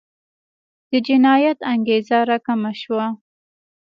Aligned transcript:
د 0.89 0.91
جنایت 1.07 1.59
انګېزه 1.73 2.17
راکمه 2.29 2.71
شي. 2.81 3.01